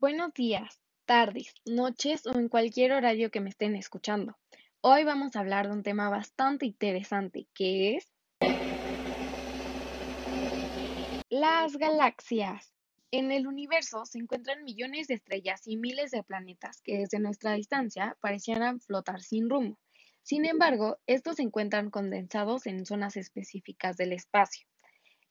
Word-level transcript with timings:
Buenos 0.00 0.32
días, 0.32 0.80
tardes, 1.06 1.52
noches 1.66 2.24
o 2.24 2.38
en 2.38 2.48
cualquier 2.48 2.92
horario 2.92 3.32
que 3.32 3.40
me 3.40 3.50
estén 3.50 3.74
escuchando. 3.74 4.38
Hoy 4.80 5.02
vamos 5.02 5.34
a 5.34 5.40
hablar 5.40 5.66
de 5.66 5.72
un 5.72 5.82
tema 5.82 6.08
bastante 6.08 6.66
interesante 6.66 7.48
que 7.52 7.96
es 7.96 8.06
las 11.28 11.76
galaxias. 11.76 12.72
En 13.10 13.32
el 13.32 13.48
universo 13.48 14.04
se 14.04 14.18
encuentran 14.18 14.62
millones 14.62 15.08
de 15.08 15.14
estrellas 15.14 15.62
y 15.66 15.76
miles 15.76 16.12
de 16.12 16.22
planetas 16.22 16.80
que 16.80 16.98
desde 16.98 17.18
nuestra 17.18 17.54
distancia 17.54 18.16
parecieran 18.20 18.80
flotar 18.80 19.20
sin 19.20 19.50
rumbo. 19.50 19.80
Sin 20.22 20.44
embargo, 20.44 20.98
estos 21.08 21.36
se 21.36 21.42
encuentran 21.42 21.90
condensados 21.90 22.66
en 22.66 22.86
zonas 22.86 23.16
específicas 23.16 23.96
del 23.96 24.12
espacio. 24.12 24.64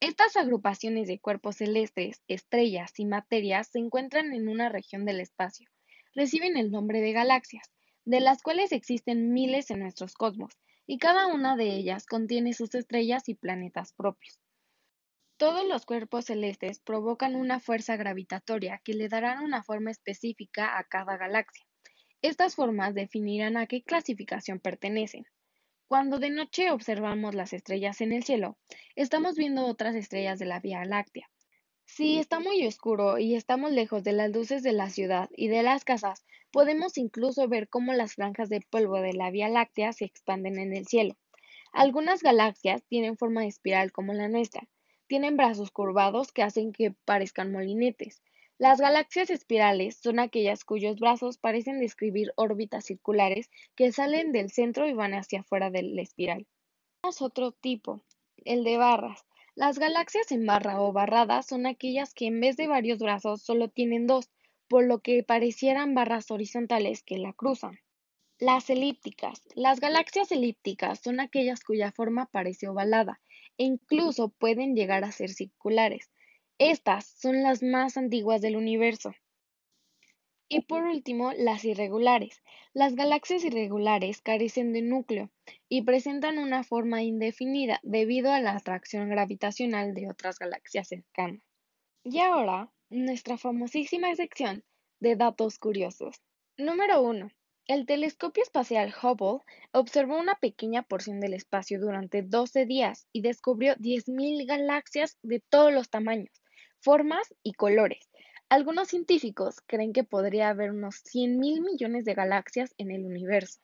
Estas 0.00 0.36
agrupaciones 0.36 1.08
de 1.08 1.18
cuerpos 1.18 1.56
celestes, 1.56 2.22
estrellas 2.28 2.92
y 2.98 3.04
materias 3.04 3.66
se 3.72 3.80
encuentran 3.80 4.32
en 4.32 4.48
una 4.48 4.68
región 4.68 5.04
del 5.04 5.18
espacio. 5.18 5.68
Reciben 6.14 6.56
el 6.56 6.70
nombre 6.70 7.00
de 7.00 7.12
galaxias, 7.12 7.72
de 8.04 8.20
las 8.20 8.42
cuales 8.42 8.70
existen 8.70 9.32
miles 9.32 9.72
en 9.72 9.80
nuestros 9.80 10.14
cosmos, 10.14 10.52
y 10.86 10.98
cada 10.98 11.26
una 11.26 11.56
de 11.56 11.74
ellas 11.74 12.06
contiene 12.06 12.52
sus 12.52 12.76
estrellas 12.76 13.28
y 13.28 13.34
planetas 13.34 13.92
propios. 13.92 14.38
Todos 15.36 15.66
los 15.66 15.84
cuerpos 15.84 16.26
celestes 16.26 16.78
provocan 16.78 17.34
una 17.34 17.58
fuerza 17.58 17.96
gravitatoria 17.96 18.80
que 18.84 18.94
le 18.94 19.08
darán 19.08 19.42
una 19.42 19.64
forma 19.64 19.90
específica 19.90 20.78
a 20.78 20.84
cada 20.84 21.16
galaxia. 21.16 21.66
Estas 22.22 22.54
formas 22.54 22.94
definirán 22.94 23.56
a 23.56 23.66
qué 23.66 23.82
clasificación 23.82 24.60
pertenecen. 24.60 25.24
Cuando 25.88 26.18
de 26.18 26.28
noche 26.28 26.70
observamos 26.70 27.34
las 27.34 27.54
estrellas 27.54 28.02
en 28.02 28.12
el 28.12 28.22
cielo, 28.22 28.58
estamos 28.94 29.36
viendo 29.36 29.64
otras 29.64 29.94
estrellas 29.94 30.38
de 30.38 30.44
la 30.44 30.60
Vía 30.60 30.84
Láctea. 30.84 31.30
Si 31.86 32.18
está 32.18 32.40
muy 32.40 32.66
oscuro 32.66 33.16
y 33.16 33.34
estamos 33.34 33.72
lejos 33.72 34.04
de 34.04 34.12
las 34.12 34.30
luces 34.30 34.62
de 34.62 34.72
la 34.72 34.90
ciudad 34.90 35.30
y 35.34 35.48
de 35.48 35.62
las 35.62 35.86
casas, 35.86 36.26
podemos 36.50 36.98
incluso 36.98 37.48
ver 37.48 37.70
cómo 37.70 37.94
las 37.94 38.16
franjas 38.16 38.50
de 38.50 38.60
polvo 38.60 39.00
de 39.00 39.14
la 39.14 39.30
Vía 39.30 39.48
Láctea 39.48 39.94
se 39.94 40.04
expanden 40.04 40.58
en 40.58 40.76
el 40.76 40.86
cielo. 40.86 41.16
Algunas 41.72 42.22
galaxias 42.22 42.84
tienen 42.84 43.16
forma 43.16 43.40
de 43.40 43.48
espiral 43.48 43.90
como 43.90 44.12
la 44.12 44.28
nuestra, 44.28 44.68
tienen 45.06 45.38
brazos 45.38 45.70
curvados 45.70 46.32
que 46.32 46.42
hacen 46.42 46.72
que 46.72 46.90
parezcan 47.06 47.50
molinetes. 47.50 48.20
Las 48.60 48.80
galaxias 48.80 49.30
espirales 49.30 49.98
son 50.02 50.18
aquellas 50.18 50.64
cuyos 50.64 50.98
brazos 50.98 51.38
parecen 51.38 51.78
describir 51.78 52.32
órbitas 52.34 52.86
circulares 52.86 53.50
que 53.76 53.92
salen 53.92 54.32
del 54.32 54.50
centro 54.50 54.88
y 54.88 54.92
van 54.94 55.14
hacia 55.14 55.40
afuera 55.40 55.70
de 55.70 55.84
la 55.84 56.02
espiral. 56.02 56.44
Tenemos 57.00 57.22
otro 57.22 57.52
tipo, 57.52 58.02
el 58.44 58.64
de 58.64 58.76
barras. 58.76 59.24
Las 59.54 59.78
galaxias 59.78 60.32
en 60.32 60.44
barra 60.44 60.82
o 60.82 60.92
barradas 60.92 61.46
son 61.46 61.66
aquellas 61.66 62.14
que 62.14 62.26
en 62.26 62.40
vez 62.40 62.56
de 62.56 62.66
varios 62.66 62.98
brazos 62.98 63.42
solo 63.42 63.68
tienen 63.68 64.08
dos, 64.08 64.28
por 64.66 64.84
lo 64.84 64.98
que 65.02 65.22
parecieran 65.22 65.94
barras 65.94 66.32
horizontales 66.32 67.04
que 67.04 67.18
la 67.18 67.32
cruzan. 67.32 67.78
Las 68.40 68.70
elípticas. 68.70 69.40
Las 69.54 69.78
galaxias 69.78 70.32
elípticas 70.32 70.98
son 70.98 71.20
aquellas 71.20 71.62
cuya 71.62 71.92
forma 71.92 72.26
parece 72.26 72.66
ovalada 72.66 73.20
e 73.56 73.62
incluso 73.62 74.30
pueden 74.30 74.74
llegar 74.74 75.04
a 75.04 75.12
ser 75.12 75.30
circulares. 75.30 76.10
Estas 76.60 77.06
son 77.06 77.44
las 77.44 77.62
más 77.62 77.96
antiguas 77.96 78.40
del 78.40 78.56
universo. 78.56 79.14
Y 80.48 80.62
por 80.62 80.82
último, 80.82 81.32
las 81.32 81.64
irregulares. 81.64 82.42
Las 82.74 82.96
galaxias 82.96 83.44
irregulares 83.44 84.22
carecen 84.22 84.72
de 84.72 84.82
núcleo 84.82 85.30
y 85.68 85.82
presentan 85.82 86.36
una 86.36 86.64
forma 86.64 87.04
indefinida 87.04 87.78
debido 87.84 88.32
a 88.32 88.40
la 88.40 88.56
atracción 88.56 89.08
gravitacional 89.08 89.94
de 89.94 90.10
otras 90.10 90.40
galaxias 90.40 90.88
cercanas. 90.88 91.44
Y 92.02 92.18
ahora, 92.18 92.72
nuestra 92.90 93.38
famosísima 93.38 94.12
sección 94.16 94.64
de 94.98 95.14
datos 95.14 95.60
curiosos. 95.60 96.20
Número 96.56 97.02
1. 97.02 97.30
El 97.68 97.86
telescopio 97.86 98.42
espacial 98.42 98.92
Hubble 99.00 99.44
observó 99.70 100.18
una 100.18 100.34
pequeña 100.34 100.82
porción 100.82 101.20
del 101.20 101.34
espacio 101.34 101.78
durante 101.78 102.22
12 102.22 102.66
días 102.66 103.06
y 103.12 103.20
descubrió 103.20 103.76
10.000 103.76 104.44
galaxias 104.44 105.18
de 105.22 105.38
todos 105.38 105.72
los 105.72 105.88
tamaños 105.88 106.42
formas 106.80 107.34
y 107.42 107.52
colores. 107.52 108.08
Algunos 108.48 108.88
científicos 108.88 109.56
creen 109.66 109.92
que 109.92 110.04
podría 110.04 110.48
haber 110.48 110.70
unos 110.70 110.96
100 111.04 111.38
mil 111.38 111.60
millones 111.60 112.04
de 112.04 112.14
galaxias 112.14 112.74
en 112.78 112.90
el 112.90 113.04
universo. 113.04 113.60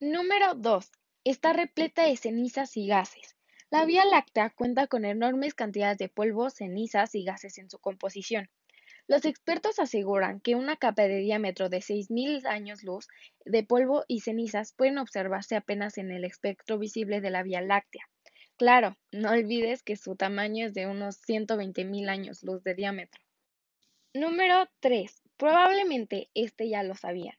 Número 0.00 0.54
2. 0.54 0.90
Está 1.24 1.52
repleta 1.52 2.04
de 2.04 2.16
cenizas 2.16 2.76
y 2.76 2.86
gases. 2.86 3.36
La 3.70 3.84
Vía 3.84 4.04
Láctea 4.04 4.50
cuenta 4.50 4.86
con 4.86 5.04
enormes 5.04 5.54
cantidades 5.54 5.98
de 5.98 6.08
polvo, 6.08 6.50
cenizas 6.50 7.14
y 7.14 7.24
gases 7.24 7.58
en 7.58 7.68
su 7.68 7.78
composición. 7.78 8.48
Los 9.08 9.24
expertos 9.24 9.78
aseguran 9.78 10.40
que 10.40 10.54
una 10.54 10.76
capa 10.76 11.02
de 11.02 11.16
diámetro 11.16 11.68
de 11.68 11.78
6.000 11.78 12.46
años 12.46 12.84
luz 12.84 13.08
de 13.44 13.64
polvo 13.64 14.04
y 14.06 14.20
cenizas 14.20 14.72
pueden 14.72 14.98
observarse 14.98 15.56
apenas 15.56 15.98
en 15.98 16.10
el 16.10 16.24
espectro 16.24 16.78
visible 16.78 17.20
de 17.20 17.30
la 17.30 17.42
Vía 17.42 17.60
Láctea. 17.60 18.08
Claro, 18.58 18.98
no 19.12 19.30
olvides 19.30 19.84
que 19.84 19.94
su 19.94 20.16
tamaño 20.16 20.66
es 20.66 20.74
de 20.74 20.88
unos 20.88 21.20
120.000 21.24 22.08
años 22.08 22.42
luz 22.42 22.64
de 22.64 22.74
diámetro. 22.74 23.22
Número 24.12 24.68
3. 24.80 25.22
Probablemente 25.36 26.28
este 26.34 26.68
ya 26.68 26.82
lo 26.82 26.96
sabían, 26.96 27.36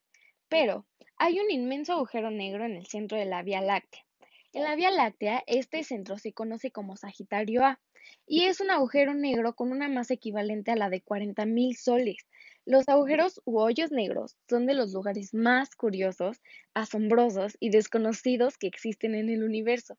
pero 0.47 0.85
hay 1.17 1.41
un 1.41 1.51
inmenso 1.51 1.91
agujero 1.91 2.31
negro 2.31 2.63
en 2.63 2.77
el 2.77 2.87
centro 2.87 3.17
de 3.17 3.25
la 3.25 3.43
Vía 3.43 3.59
Láctea. 3.59 4.05
En 4.53 4.63
la 4.63 4.77
Vía 4.77 4.91
Láctea, 4.91 5.43
este 5.45 5.83
centro 5.83 6.17
se 6.17 6.31
conoce 6.31 6.71
como 6.71 6.95
Sagitario 6.95 7.65
A 7.65 7.81
y 8.25 8.45
es 8.45 8.61
un 8.61 8.71
agujero 8.71 9.13
negro 9.13 9.55
con 9.55 9.73
una 9.73 9.89
masa 9.89 10.13
equivalente 10.13 10.71
a 10.71 10.77
la 10.77 10.89
de 10.89 11.03
40.000 11.03 11.75
soles. 11.75 12.29
Los 12.65 12.87
agujeros 12.87 13.41
u 13.43 13.59
hoyos 13.59 13.91
negros 13.91 14.37
son 14.47 14.65
de 14.67 14.73
los 14.73 14.93
lugares 14.93 15.33
más 15.33 15.75
curiosos, 15.75 16.41
asombrosos 16.73 17.57
y 17.59 17.71
desconocidos 17.71 18.57
que 18.57 18.67
existen 18.67 19.15
en 19.15 19.27
el 19.27 19.43
universo. 19.43 19.97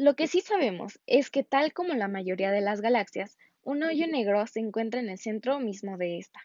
Lo 0.00 0.14
que 0.14 0.28
sí 0.28 0.42
sabemos 0.42 1.00
es 1.08 1.28
que 1.28 1.42
tal 1.42 1.72
como 1.72 1.92
la 1.92 2.06
mayoría 2.06 2.52
de 2.52 2.60
las 2.60 2.80
galaxias, 2.80 3.36
un 3.64 3.82
hoyo 3.82 4.06
negro 4.06 4.46
se 4.46 4.60
encuentra 4.60 5.00
en 5.00 5.08
el 5.08 5.18
centro 5.18 5.58
mismo 5.58 5.98
de 5.98 6.18
esta. 6.18 6.40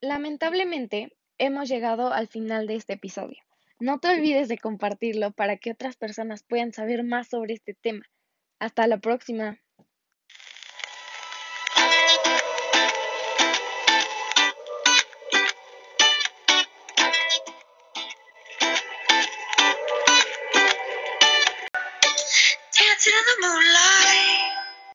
Lamentablemente, 0.00 1.08
hemos 1.38 1.68
llegado 1.68 2.12
al 2.12 2.28
final 2.28 2.68
de 2.68 2.76
este 2.76 2.92
episodio. 2.92 3.42
No 3.80 3.98
te 3.98 4.10
olvides 4.10 4.46
de 4.46 4.58
compartirlo 4.58 5.32
para 5.32 5.56
que 5.56 5.72
otras 5.72 5.96
personas 5.96 6.44
puedan 6.44 6.72
saber 6.72 7.02
más 7.02 7.30
sobre 7.30 7.54
este 7.54 7.74
tema. 7.74 8.04
Hasta 8.60 8.86
la 8.86 8.98
próxima. 8.98 9.58
In 23.10 23.24
the 23.26 23.48
moonlight. 23.48 24.31